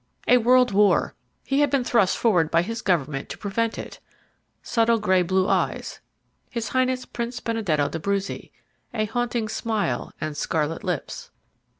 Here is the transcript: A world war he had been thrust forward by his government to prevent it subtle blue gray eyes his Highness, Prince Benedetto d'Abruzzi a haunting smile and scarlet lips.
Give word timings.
A 0.27 0.39
world 0.39 0.71
war 0.71 1.13
he 1.43 1.59
had 1.59 1.69
been 1.69 1.83
thrust 1.83 2.17
forward 2.17 2.49
by 2.49 2.63
his 2.63 2.81
government 2.81 3.29
to 3.29 3.37
prevent 3.37 3.77
it 3.77 3.99
subtle 4.63 4.97
blue 4.99 5.23
gray 5.27 5.47
eyes 5.53 5.99
his 6.49 6.69
Highness, 6.69 7.05
Prince 7.05 7.39
Benedetto 7.39 7.87
d'Abruzzi 7.87 8.51
a 8.95 9.05
haunting 9.05 9.47
smile 9.47 10.11
and 10.19 10.35
scarlet 10.35 10.83
lips. 10.83 11.29